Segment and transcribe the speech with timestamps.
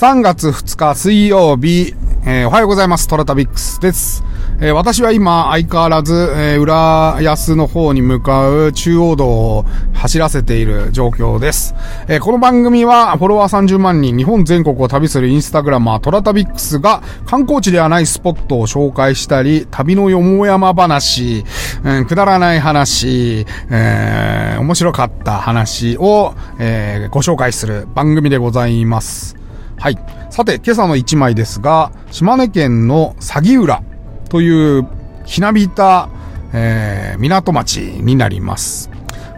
[0.00, 1.94] 3月2日水曜日、
[2.24, 3.06] えー、おはようございます。
[3.06, 4.24] トラタビックスです。
[4.58, 11.74] えー、私は今、相変わらず、えー、浦安の方に向かう中央道を走らせている状況です。
[12.08, 21.44] えー、この番組は、フォロワー30万人、日本全国を旅するインスタグラマー、トラタビックスが、観光地ではないスポットを紹介したり、旅のよもやま話、
[21.84, 29.39] うん、くだらない話、えー、面白かった話を、えー、ご紹介する番組でございます。
[29.80, 29.98] はい。
[30.28, 33.82] さて、今朝の一枚ですが、島根県の詐欺浦
[34.28, 34.86] という
[35.24, 36.10] ひなびた、
[36.52, 38.90] えー、港町になります。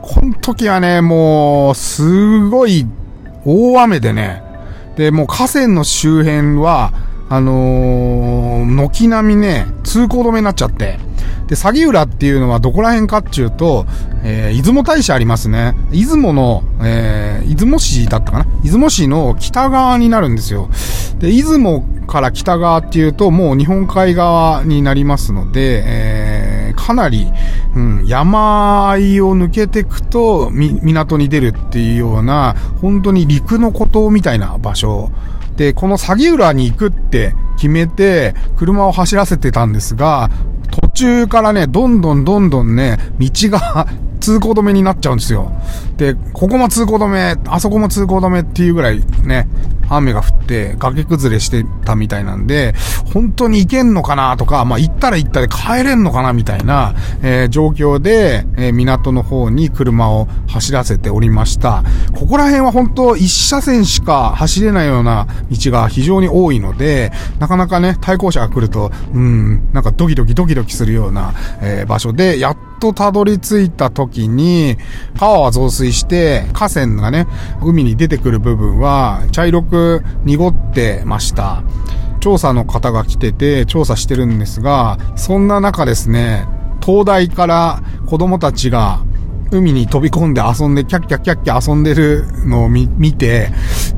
[0.02, 2.88] この時はね、もう、すごい
[3.44, 4.42] 大雨でね、
[4.96, 6.92] で、もう河川の周辺は、
[7.28, 10.98] あのー、軒並みね、通行止めになっちゃって、
[11.46, 13.86] で、詐欺浦っていうのはどこら辺かっていうと、
[14.24, 15.76] えー、出雲大社ありますね。
[15.92, 18.46] 出雲の、え、出雲市だったかな？
[18.62, 20.68] 出雲市の北側になるんですよ。
[21.18, 27.30] で、出雲から北側っていうと、もう日本海側になりますので、えー、かなり、
[27.74, 35.10] うん、山あいを抜けてくと、み、港に出るっていうような、本当に陸の孤島みたいな場所。
[35.56, 40.30] で、この詐欺浦に行くって決めて、車を走らせてたんですが、
[40.70, 43.86] 途中からね、どんどんどんどんね、道が
[44.22, 45.52] 通行止めになっちゃうんですよ。
[45.96, 49.48] で、ここも通行止め、あそこも通行止めっていうぐらいね、
[49.88, 52.74] 雨が降って崖崩れしてたみたいなんで、
[53.12, 61.84] 本当に行けんのかなとか、まあ行ったら行ったで帰れんのかなみたいな、えー、状況で、えー、港の方に車を走らせておりました。
[62.14, 74.76] ここら辺は本当一車線しか走れないような道が非常に多いので、なかなかね、対向車が来ると、うん、なんかドキドキドキドキするような、えー、場所で、やっとたどり着いた時に、
[75.18, 77.26] 川は増水して、河川がね、
[77.62, 81.62] 海に出てくる部分は茶色くく濁ってました。
[82.20, 86.46] 調査の方が来てて、調査してるんですが、そんな中ですね、
[86.84, 89.00] 東大から子供たちが
[89.52, 93.50] 海に飛び込んで遊んで、キャッキャッキャッキャ遊んでるのを見、見て、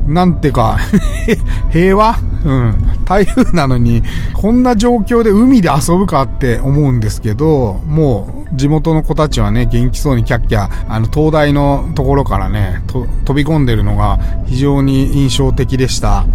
[0.07, 0.77] なんてか
[1.71, 2.17] 平和？
[2.43, 2.75] うん。
[3.05, 16.25] 台風なのに、こんな状況で海で遊ぶかって思うんですけど、もう、地元の子たちはね、元気そうにキャッキャ、あの、東大のところからね、飛び込んでるのが非常に印象的でした。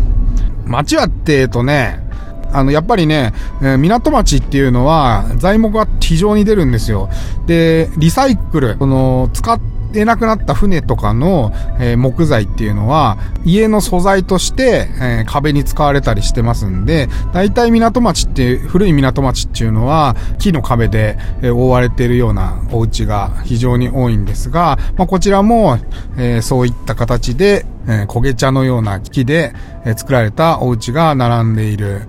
[0.64, 2.09] 街はってえっとね、
[2.52, 7.08] あの、やっぱりね、え、港町っていうのは材木が非常に出るんですよ。
[7.46, 9.60] で、リサイクル、その、使っ
[9.92, 25.78] てなくなった船とかの、えー、木材っていうのは、家の素材として、えー、壁に使われたりしてますんで、大体港町って、古い港町っていうのは、木の壁で、えー、覆われているようなお家が非常に多いんですが、まあ、こちらも、
[26.16, 29.52] え、そういった形で、え、焦げ茶のような木で、
[29.84, 32.02] え、作られたお家が並んでいる。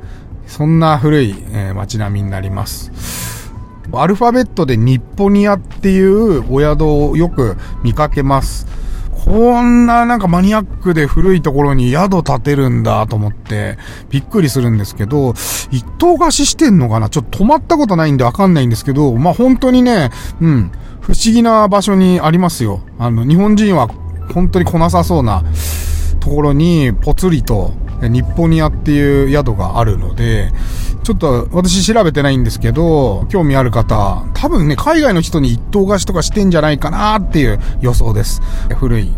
[0.52, 2.92] そんな古い、えー、街並みになります。
[3.94, 8.68] アルファベットでニッポニアっていうお宿をよく見かけます。
[9.26, 13.78] こんななんかマニアックで古いところに宿建てるんだと思って
[14.10, 15.34] びっくりするんですけど、
[15.72, 17.10] 一棟貸ししてんのかな？
[17.10, 20.10] ちょっと泊まったことないんでわかんないんですけど、まあ、本当にね、
[20.42, 22.82] うん、不思議な場所にありますよ。
[23.00, 23.88] あの、日本人は
[24.34, 25.46] 本当に来なさそうな
[26.20, 30.52] ところにぽつりと日本ニアっていう宿があるので、
[31.04, 38.42] ちょっと私調べてないんですけど、興味ある方、多分ね、海外の人に一棟貸しとかしてんじゃないかなっていう予想です。
[38.78, 39.12] 古い、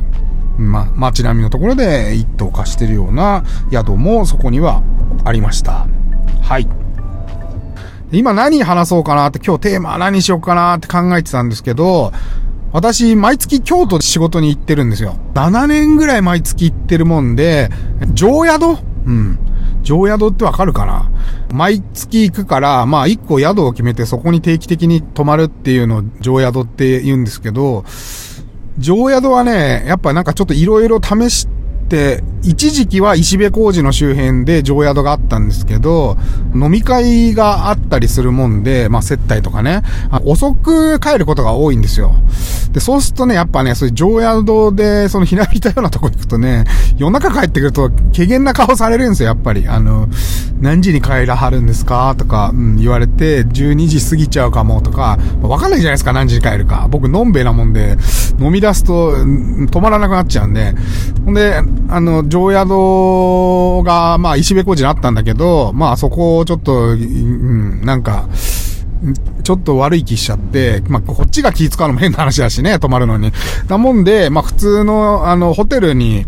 [0.58, 4.82] ま、街並みのところで一棟貸してるような宿もそこには
[5.26, 5.88] ありました。
[6.42, 6.68] はい。
[8.12, 12.14] 今何話そうかなって今日テーマ何しようかなって考えてたんですけど、
[12.74, 15.16] 私、毎月京都で仕事に行ってるんですよ。
[15.36, 17.70] 7年ぐらい毎月行ってるもんで、
[18.14, 18.80] 常宿？
[19.06, 19.40] うん。
[19.84, 21.10] 常宿ってわかるかな？
[21.54, 27.86] 毎月行くから、まあ一個宿を決めてそこに定期的に泊まるっていうのを常宿って言うんですけど、
[28.80, 31.63] 常宿はね、やっぱなんかちょっと色々試して、
[32.44, 36.18] 一時期は石部工事の周辺で常宿があったんですけど、
[36.54, 39.82] 飲み会があったりするもんで、まあ接待とかね、
[40.26, 42.14] 遅く帰ることが多いんですよ。
[42.74, 46.66] で、そうするとね、やっぱね、そういう常宿で、そのひなびたようなとこ行くとね、
[46.98, 49.68] 夜中帰ってくると、軽減な顔されるんですよ、やっぱり。
[49.68, 50.10] あの、
[50.60, 56.88] 何時に帰らはるんですかとか、うん、言われて、12時過ぎちゃうかもとか、わかんないじゃないですか、何時に帰るか。
[56.90, 57.98] 僕、のんべえなもんで、
[58.40, 60.74] 飲み出すと、止まらなくなっちゃうんで、
[61.26, 68.28] ほんで、あの、常宿が、まあ、石部工事にあったんだけど、まあ、そこをちょっと、うん、なんか、
[69.44, 73.32] ちょっと悪い気しちゃって、まあ、こっちが気使うのも変な話だしね、泊まるのに。
[73.68, 76.26] だもんで、まあ、普通の、あの、ホテルに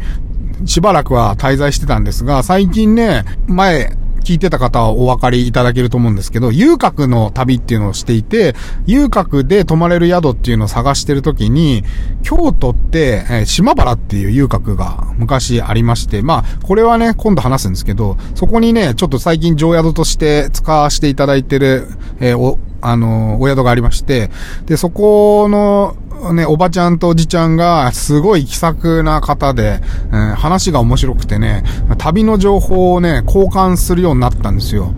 [0.66, 8.56] しばらくは滞在してたんですが、最近ね、前、聞いてた方はお分かりいただけると思うんですけど、遊郭の旅っていうのをしていて、
[8.88, 11.83] 遊郭で泊まれる宿っていうのを探してるときに、
[12.24, 21.88] 京都って、え、島原っていう遊郭が昔ありまして、まあ、これはね、今度話すんですけど、そこにね、ちょっと最近常宿として使わせていただいてる、
[22.19, 24.31] えー、お、あの、お宿がありまして、
[24.66, 25.95] で、そこの、
[26.33, 29.81] ね、おばちゃんとおじちゃんが、すごい気さくな方で、
[30.12, 31.63] うん、話が面白くてね、
[31.98, 34.94] 旅の情報をね、交換するようになったんですよ。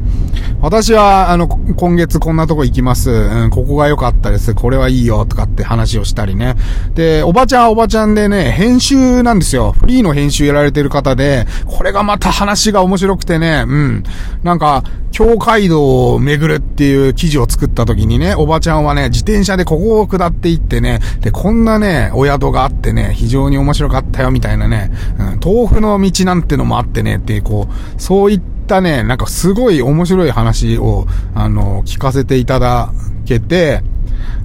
[0.62, 3.12] 私は、あの、今月こんなとこ行きます。
[3.12, 4.56] うん、ここが良かったです。
[4.56, 6.56] これはいいよ、とかって話をしたりね。
[6.96, 9.74] で、おばちゃんはおばちゃんでね、編集なんですよ。
[9.74, 14.04] フリーの編集やられてる方で、これがまた話が面白くてね、うん。
[14.44, 32.92] なんか、京街道を巡るっていう記事を作った時にね、おばちゃんはね、自転車でここを下っていってね、で、こんなね、お宿があってね、非常に面白かったよ、みたいなね、うん、豆腐の道なんてのもあってね、っていう、こう、そういったったね、なんかすごい面白い話を、あの、聞かせていただ
[33.26, 33.82] けて、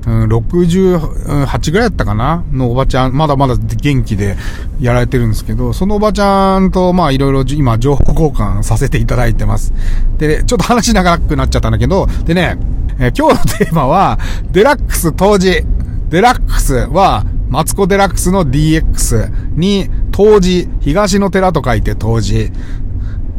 [0.07, 4.37] うん、68ぐらいだったかなのおばちゃん、まだまだ元気で
[4.81, 9.73] やられてるんですけど、そのおばちゃんと、まあいろいろ今情報交換させていただいてます。
[10.19, 12.59] で、ちょっと話長くなっちゃったんだけど、でね、
[12.99, 14.19] えー、今日のテーマは、
[14.53, 15.65] デラックス当時。
[16.11, 22.53] デラックスは、マツコデラックスの DX に、当時、東の寺と書いて当時。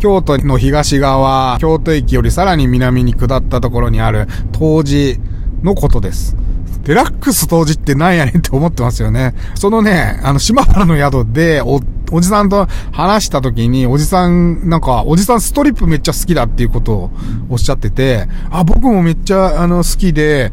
[0.03, 5.17] 京都の東側、京都駅よりさらに南に下ったところにある当時
[5.61, 6.35] のことです。
[6.83, 9.33] デラックス当時ってなんやねんって思ってますよね。
[9.55, 11.79] そのね、あの、島原の宿で、お、
[12.11, 17.11] おじさんと話した時に、おじさん、なんか、おじさんストリップめっちゃ好きだっていうことを
[17.47, 20.51] おっしゃってて、あ、僕もめっちゃ、あの、好きで、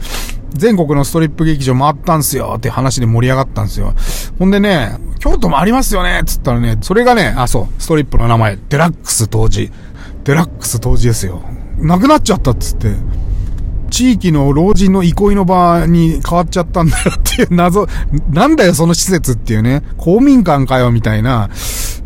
[0.50, 3.94] 全国のストリップ劇場回ったんすよって話で盛り上がったんですよ。
[4.38, 9.70] ほんでね、京都もありますよねつったらね、それがね、あ、そう、ストリップの名前、デラックス当時。
[10.24, 11.42] デラックス当時ですよ。
[11.78, 12.94] なくなっちゃったっつって。
[13.90, 17.86] 地域の老人の憩いの場に変わっちゃったんだよっていう 謎、
[18.30, 21.50] なんだよその施設っていうね、公民館かよみたいな、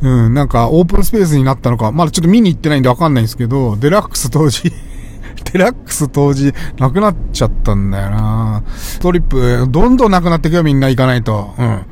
[0.03, 4.73] うん、なんかオープンスペースになったのか、まだちょっと見に行ってないんでわかんないんですけど、デラックス当時
[5.53, 11.55] デラックス当時、なくなっちゃったんだよなストリップ、どんどんなくなってくよ、みんな行かないと。
[11.59, 11.87] うん。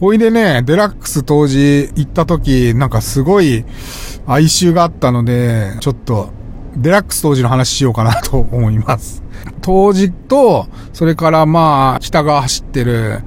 [0.00, 3.64] ほいでね、デラックス当時行った時、なんかすごい
[4.26, 6.30] 哀愁があったので、ちょっと、
[6.76, 9.22] デラックス当時の話しようかなと思います。
[9.62, 13.20] 当時と、それからまあ、北側走ってる、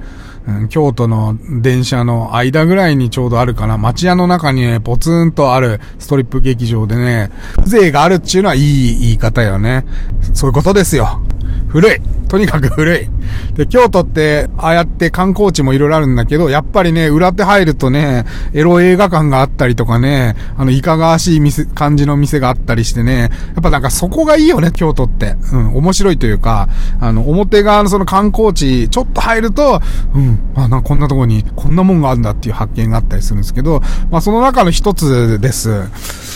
[0.46, 3.78] うん、京都の電車の間ぐらいにちょうどあるかな。
[3.78, 9.86] 町屋の中にね、ポツンとあるストリップ劇場でね、風情があるっていうのはいい言い方よね。
[10.34, 11.20] そういうことですよ。
[11.68, 12.00] 古い。
[12.28, 13.08] とにかく古い。
[13.54, 25.36] で、京都って、ああやって観光地もいろいろあるんだけど、やっぱりね、裏手入るとね、エロ映画館があったりとかね、あの、いかがわしい店、感じの店があったりしてね、やっぱなんかそこがいいよね、京都って。
[25.52, 26.68] うん、面白いというか、
[27.00, 29.80] あの、表側のその観光地、ちょっと入ると、
[30.14, 33.80] うん、あ、なんこんなとこに、こんなもんがあるんだっていう発見があったりするんですけど、
[34.10, 36.27] まあその中の一つです。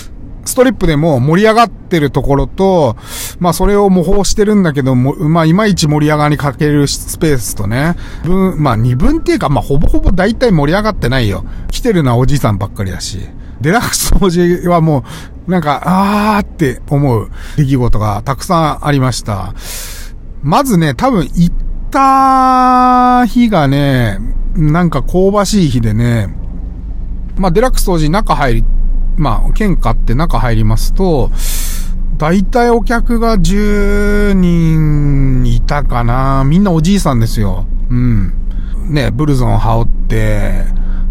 [0.44, 2.96] ストリップでも盛り上がってるところと、
[3.38, 11.44] まあそれを模倣してるんだけども、まあいまいち盛り上がりかけるスペースとね、分、まあ二分っていうか、まあほぼほぼ大体盛り上がってないよ。
[11.70, 13.20] 来てるのはおじいさんばっかりだし。
[13.60, 15.04] デラックス掃除はも
[15.46, 15.82] う、なんか、
[16.36, 19.54] あーって思う出来事がたくさんありました。
[20.42, 21.52] まずね、多分行っ
[21.90, 24.18] た日がね、
[24.56, 26.34] なんか香ばしい日でね、
[27.36, 28.64] まあデラックス掃除中入り
[29.16, 31.30] まあ、県買って中入りますと、
[32.16, 36.44] 大体お客が10人いたかな。
[36.46, 37.66] みんなおじいさんですよ。
[37.90, 38.32] うん。
[38.88, 40.64] ね、ブルゾン羽織って、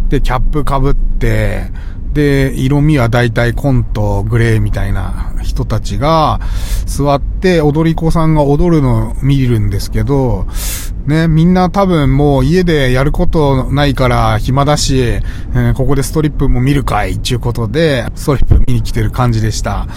[0.10, 1.72] で、キャップ被って、
[2.13, 6.39] で、色味は大体コント、グレーみたいな人たちが
[6.86, 10.46] 座って踊り子さんが踊るのを見るんですけど、
[11.05, 19.88] ね、みんな多分もう家でやることないから暇だし、えー、ここでストリップも見るかいっていうことで、ストリップ見に来てる感じでした。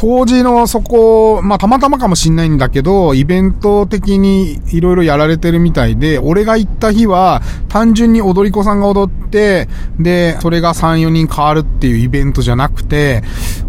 [0.00, 9.68] 当時のそこ、まあ、たまたまかもしんないんだけど、イベント的にいろいろやられてるみたいで、俺が行った日は、単純に踊り子さんが踊って、
[9.98, 13.22] で、それが3、4人変わるっていうイベントじゃなくて、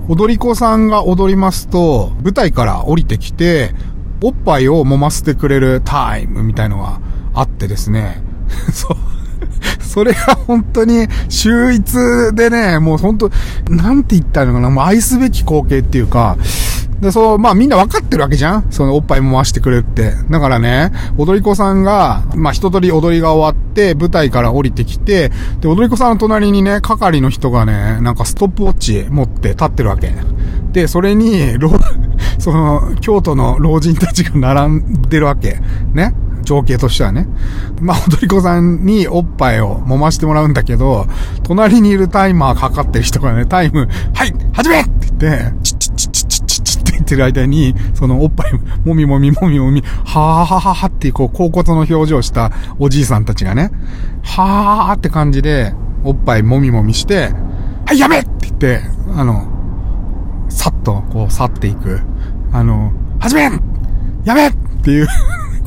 [0.08, 3.74] 踊り子さんが踊りますと、舞台から降りてきて、
[4.24, 7.00] おっぱいを揉ませてくれるタイムみたいのが
[7.34, 8.22] あってですね。
[8.72, 8.98] そう。
[9.82, 11.98] それが本当に秀逸
[12.34, 13.32] でね、もう本当、
[13.70, 16.38] なんて言ったのかな、もう愛すべき光景っていうか、
[17.01, 20.13] で、そう、まあみんな分かってるわけじゃんそのおっぱいも回してくれって。
[20.29, 25.29] だからね、踊り子さんが、まあ一通り踊りが終わって、舞台から降りてきて、
[25.60, 30.13] で、踊り子さんの隣にね、係の人がね、なんかストップウォッチ持って立ってるわけ。
[30.72, 31.58] で、それに、
[32.38, 35.60] その、京都の老人たちが並んでるわけ。
[35.93, 36.13] ね？
[36.43, 37.27] 情景としてはね。
[37.79, 41.08] まあ、踊り子さんにおっぱいを揉ましてもらうんだけど、
[41.43, 46.41] 隣にいるタイマーかかってる人がね、タイム、はい、始めって言って、チッチッチッチッチッ
[47.12, 48.53] ってる間に、そのおっぱい、
[48.86, 53.72] もみもみもみもみ、はーはははって、こう、甲骨の表情したおじいさんたちがね、
[54.24, 57.30] はーって感じで、おっぱいもみもみして、
[57.86, 58.82] はい、やめって言って、
[59.15, 59.46] あの、
[60.50, 62.00] さっと、こう、去っていく。
[62.53, 63.44] あの、始め
[64.24, 64.53] やめっ
[64.84, 65.08] ていう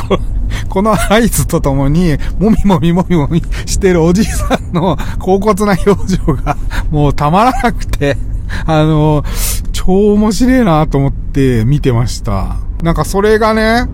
[0.69, 6.57] この合図とともに、もみもみもみもみしてるおじいさんの高骨な表情が、
[6.91, 8.17] もうたまらなくて、
[8.67, 9.25] あの、
[9.87, 12.57] 超面白いなと思って見てました。
[12.83, 13.87] なんかそれがね、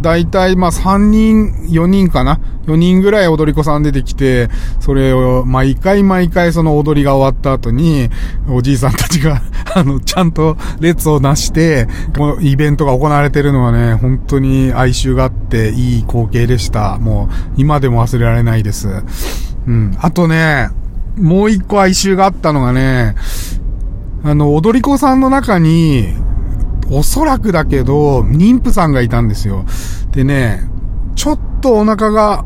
[0.00, 4.48] だいたいまあ3人、4人かな ?4 人ぐらい踊り子さん出てきて、
[4.80, 8.08] それを毎回毎回その踊りが終わった後に、
[8.48, 9.42] おじいさんたちが
[9.74, 16.96] あの、ちゃんと列をなして、このイベントが行われてるのはね、本当に哀愁があっていい光景でした。
[16.98, 18.88] もう、今でも忘れられないです。
[19.66, 19.94] うん。
[20.00, 20.70] あとね、
[21.18, 23.14] もう一個哀愁があったのがね、
[24.24, 26.08] あの、踊り子さんの中に、
[26.90, 29.64] おそらくだけど、妊婦さんがいたんですよ。
[30.12, 30.68] でね、
[31.14, 32.44] ちょっとお腹が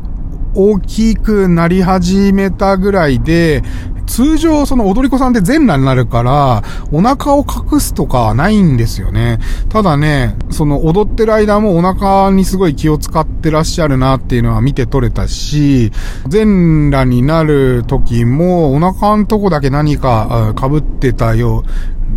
[0.55, 3.63] 大きくなり始めたぐらいで、
[4.05, 9.39] 通常その踊り子さんって全裸になるから、お腹を隠すとかはないんですよね。
[9.69, 15.91] ただね、その踊ってる間もお腹にすごい気を使ってらっしゃるなっていうのは見て取れたし、
[16.27, 21.63] 全裸になる時もお腹のとこだけ何か被ってたよ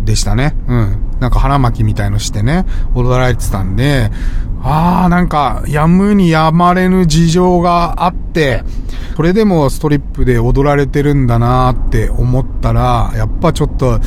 [0.03, 0.55] うでしたね。
[0.67, 0.97] うん。
[1.19, 4.11] なんか腹巻きみたいのしてね、踊られてたんで、
[4.63, 8.63] ああ、なんか、やむにやまれぬ事情があって、
[9.15, 13.99] それでもストリップで踊られてるんだなーって思ったら、やっぱちょっと、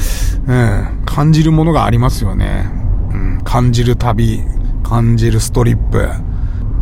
[0.47, 2.71] うん、感じるものがありますよね。
[3.13, 4.43] うん、感じる旅、
[4.83, 6.09] 感じるストリップ。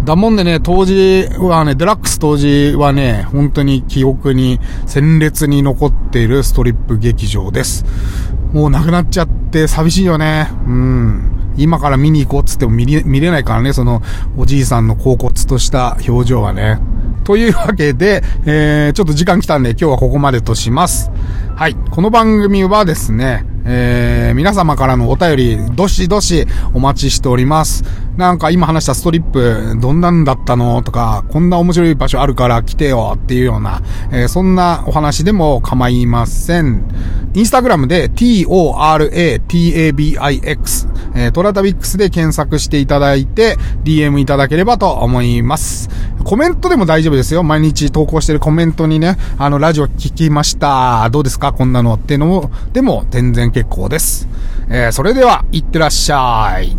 [0.04, 7.84] だもんでね、当時はね、デラックス当時はね、本当に記憶に鮮烈に残っているストリップ劇場です。
[8.52, 10.48] もうなくなっちゃって寂しいよね。
[10.66, 11.37] うん。
[11.58, 14.02] 今から見に行こうっつっても見れ見れないからね、その
[14.36, 16.80] おじいさんの恍惚とした表情はね。
[17.24, 21.10] というわけで、えー、ちょっと時間来たんで今日はここまでとします。
[21.54, 21.74] はい。
[21.90, 27.84] この番組はですね、えー、皆様からのお便り、どしどしお待ちしております。
[28.16, 36.82] なんか今話したストリップ、どんなんだったのとか、こんな面白い場所あるから来てよっていうような、えー、そんなお話でも構いません。
[37.34, 38.48] インスタグラムで t-o-r-a-t-a-b-i-x、
[41.14, 45.90] えー、トラタビックスで検索していただいて、DM いただければと思います。
[46.24, 47.42] コメントでも大丈夫ですよ。
[47.44, 51.08] 毎日投稿してるコメントにね、あの、ラジオ聞きました。
[51.10, 51.52] どうですか？
[51.52, 54.28] こんなのってのも、でも全然結構です。
[54.68, 56.76] えー、それでは、いってらっしゃい。